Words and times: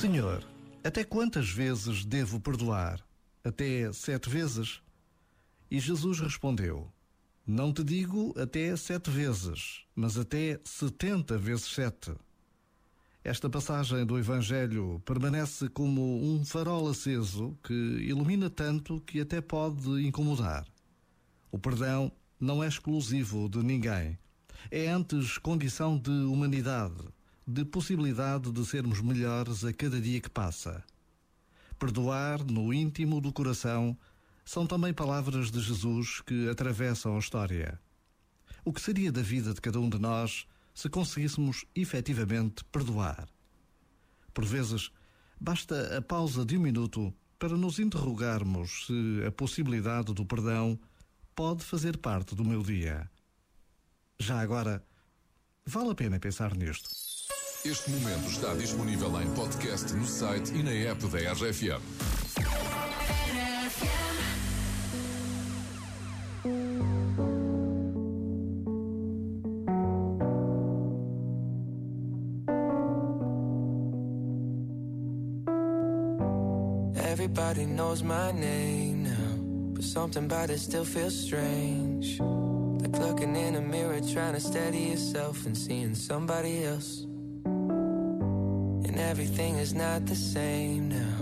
Senhor, 0.00 0.44
até 0.84 1.04
quantas 1.04 1.50
vezes 1.50 2.04
devo 2.04 2.40
perdoar? 2.40 3.04
Até 3.44 3.92
sete 3.92 4.30
vezes? 4.30 4.80
E 5.70 5.80
Jesus 5.80 6.20
respondeu: 6.20 6.90
Não 7.46 7.72
te 7.72 7.82
digo 7.82 8.32
até 8.40 8.74
sete 8.76 9.10
vezes, 9.10 9.84
mas 9.94 10.16
até 10.16 10.60
setenta 10.64 11.36
vezes 11.36 11.66
sete. 11.66 12.12
Esta 13.24 13.50
passagem 13.50 14.06
do 14.06 14.18
Evangelho 14.18 15.02
permanece 15.04 15.68
como 15.68 16.24
um 16.24 16.44
farol 16.44 16.88
aceso 16.88 17.58
que 17.62 17.74
ilumina 17.74 18.48
tanto 18.48 19.00
que 19.00 19.20
até 19.20 19.40
pode 19.40 20.06
incomodar. 20.06 20.64
O 21.50 21.58
perdão 21.58 22.10
não 22.40 22.62
é 22.62 22.68
exclusivo 22.68 23.48
de 23.48 23.58
ninguém. 23.58 24.18
É 24.70 24.88
antes 24.88 25.38
condição 25.38 25.98
de 25.98 26.10
humanidade 26.10 27.02
de 27.50 27.64
possibilidade 27.64 28.52
de 28.52 28.62
sermos 28.66 29.00
melhores 29.00 29.64
a 29.64 29.72
cada 29.72 29.98
dia 29.98 30.20
que 30.20 30.28
passa. 30.28 30.84
Perdoar 31.78 32.44
no 32.44 32.74
íntimo 32.74 33.22
do 33.22 33.32
coração 33.32 33.96
são 34.44 34.66
também 34.66 34.92
palavras 34.92 35.50
de 35.50 35.58
Jesus 35.58 36.20
que 36.20 36.46
atravessam 36.50 37.16
a 37.16 37.18
história. 37.18 37.80
O 38.66 38.70
que 38.70 38.82
seria 38.82 39.10
da 39.10 39.22
vida 39.22 39.54
de 39.54 39.62
cada 39.62 39.80
um 39.80 39.88
de 39.88 39.98
nós 39.98 40.46
se 40.74 40.90
conseguíssemos 40.90 41.64
efetivamente 41.74 42.62
perdoar? 42.64 43.26
Por 44.34 44.44
vezes, 44.44 44.90
basta 45.40 45.96
a 45.96 46.02
pausa 46.02 46.44
de 46.44 46.58
um 46.58 46.60
minuto 46.60 47.14
para 47.38 47.56
nos 47.56 47.78
interrogarmos 47.78 48.84
se 48.88 49.24
a 49.26 49.32
possibilidade 49.32 50.12
do 50.12 50.26
perdão 50.26 50.78
pode 51.34 51.64
fazer 51.64 51.96
parte 51.96 52.34
do 52.34 52.44
meu 52.44 52.62
dia. 52.62 53.10
Já 54.20 54.40
agora, 54.40 54.82
vale 55.64 55.92
a 55.92 55.94
pena 55.94 56.18
pensar 56.18 56.56
nisto. 56.56 56.90
Este 57.64 57.90
momento 57.90 58.28
está 58.28 58.52
disponível 58.54 59.20
em 59.20 59.30
podcast 59.34 59.92
no 59.94 60.06
site 60.06 60.52
e 60.54 60.62
na 60.62 60.72
app 60.90 61.06
da 61.08 61.32
RFM. 61.32 61.80
Everybody 76.96 77.66
knows 77.66 78.02
my 78.02 78.32
name 78.32 79.04
now, 79.04 79.74
but 79.74 79.84
something 79.84 80.24
about 80.24 80.50
it 80.50 80.58
still 80.58 80.84
feels 80.84 81.14
strange. 81.14 82.20
Like 82.80 82.96
looking 82.98 83.34
in 83.36 83.56
a 83.56 83.60
mirror, 83.60 84.00
trying 84.00 84.34
to 84.34 84.40
steady 84.40 84.78
yourself 84.90 85.46
and 85.46 85.56
seeing 85.56 85.94
somebody 85.94 86.64
else. 86.64 87.06
And 87.44 88.98
everything 88.98 89.56
is 89.56 89.74
not 89.74 90.06
the 90.06 90.14
same 90.14 90.88
now. 90.88 91.18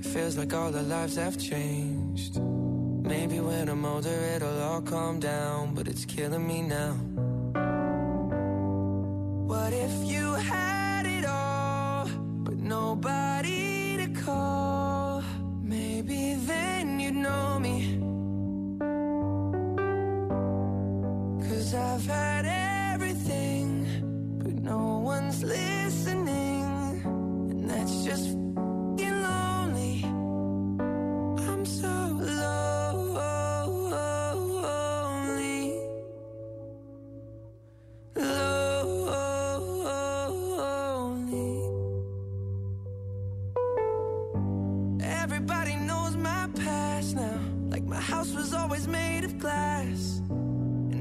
It 0.00 0.06
feels 0.06 0.36
like 0.36 0.52
all 0.52 0.74
our 0.74 0.82
lives 0.82 1.16
have 1.16 1.38
changed. 1.38 2.40
Maybe 2.40 3.40
when 3.40 3.68
I'm 3.68 3.84
older, 3.84 4.18
it'll 4.34 4.62
all 4.62 4.82
calm 4.82 5.20
down, 5.20 5.74
but 5.74 5.88
it's 5.88 6.04
killing 6.04 6.46
me 6.46 6.62
now. 6.62 6.94
What 9.46 9.72
if 9.72 9.92
you 10.04 10.34
had 10.34 11.06
it 11.06 11.24
all, 11.24 12.08
but 12.44 12.56
nobody 12.56 13.29
one's 25.30 25.44
listening. 25.44 26.64
And 27.50 27.70
that's 27.70 28.04
just 28.04 28.30
f***ing 28.30 29.22
lonely. 29.22 30.04
I'm 31.46 31.64
so 31.64 31.88
lonely. 32.18 32.58
Lonely. 38.16 38.40
Everybody 45.00 45.76
knows 45.76 46.16
my 46.16 46.48
past 46.56 47.14
now. 47.14 47.40
Like 47.68 47.84
my 47.84 48.00
house 48.00 48.32
was 48.34 48.52
always 48.52 48.88
made 48.88 49.22
of 49.22 49.38
glass. 49.38 50.22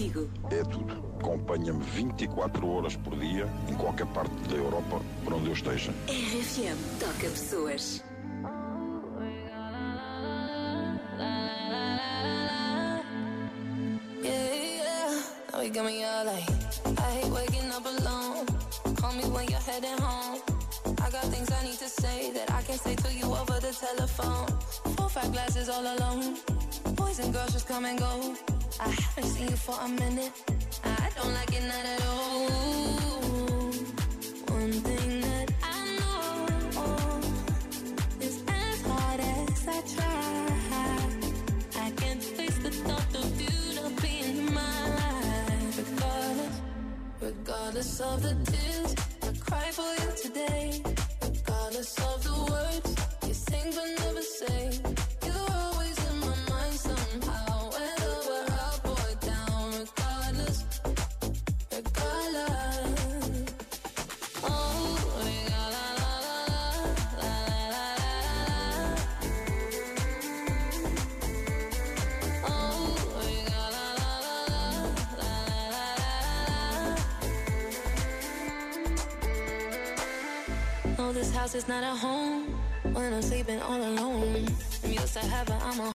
contigo. 0.00 0.30
É 0.50 0.64
tudo. 0.64 1.10
Acompanha-me 1.20 1.82
24 1.82 2.66
horas 2.66 2.96
por 2.96 3.16
dia, 3.18 3.46
em 3.68 3.74
qualquer 3.74 4.06
parte 4.06 4.34
da 4.48 4.56
Europa, 4.56 5.00
por 5.22 5.34
onde 5.34 5.48
eu 5.48 5.52
esteja. 5.52 5.92
RFM, 6.08 6.76
toca 6.98 7.28
pessoas. 7.28 8.02
Yeah, 14.22 14.54
yeah. 14.54 15.22
Now 15.52 15.62
you 15.62 15.72
got 15.72 15.84
me 15.84 16.04
all 16.04 16.24
like, 16.24 16.48
I 16.98 17.20
hate 17.20 17.30
waking 17.30 17.70
up 17.70 17.84
alone. 17.84 18.46
Call 18.96 19.12
me 19.12 19.24
when 19.24 19.46
you're 19.48 19.60
heading 19.60 19.98
home. 20.00 20.40
I 20.86 21.10
got 21.10 21.24
things 21.26 21.50
I 21.50 21.62
need 21.64 21.78
to 21.78 21.88
say 21.88 22.32
that 22.32 22.50
I 22.50 22.62
can't 22.62 22.80
say 22.80 22.94
to 22.94 23.12
you 23.12 23.26
over 23.26 23.60
the 23.60 23.72
telephone. 23.72 24.46
Four, 24.96 25.08
five 25.10 25.32
glasses 25.32 25.68
all 25.68 25.82
alone. 25.82 26.36
Boys 26.94 27.18
and 27.18 27.32
girls 27.32 27.52
just 27.52 27.68
come 27.68 27.84
and 27.84 27.98
go. 27.98 28.34
I 28.78 28.88
haven't 28.88 29.24
seen 29.24 29.48
you 29.48 29.56
for 29.56 29.76
a 29.80 29.88
minute. 29.88 30.32
I 30.84 31.08
don't 31.16 31.34
like 31.34 31.52
it 31.52 31.64
not 31.64 31.84
at 31.84 32.02
all. 32.06 33.72
One 34.54 34.72
thing 34.72 35.20
that 35.22 35.52
I 35.62 35.80
know 35.98 37.20
is 38.20 38.42
as 38.46 38.82
hard 38.82 39.20
as 39.20 39.68
I 39.68 39.80
try, 39.94 41.84
I 41.86 41.90
can't 41.92 42.22
face 42.22 42.58
the 42.58 42.70
thought 42.70 43.14
of 43.16 43.40
you 43.40 43.82
not 43.82 44.02
being 44.02 44.38
in 44.38 44.54
my 44.54 44.88
life. 45.00 45.78
Regardless, 45.78 46.60
regardless 47.20 48.00
of 48.00 48.22
the 48.22 48.34
tears 48.50 48.69
This 81.12 81.34
house 81.34 81.56
is 81.56 81.66
not 81.66 81.82
a 81.82 81.96
home 81.96 82.54
when 82.92 83.12
I'm 83.12 83.20
sleeping 83.20 83.60
all 83.62 83.82
alone. 83.82 84.46
I'm 84.84 84.92
used 84.92 85.12
to 85.14 85.18
having 85.18 85.56
I'm 85.60 85.80
a 85.80 85.88